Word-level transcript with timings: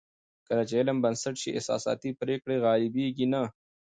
کله 0.47 0.63
چې 0.69 0.73
علم 0.79 0.97
بنسټ 1.03 1.35
شي، 1.41 1.49
احساساتي 1.57 2.09
پرېکړې 2.21 2.55
غالبېږي 2.63 3.27
نه. 3.33 3.41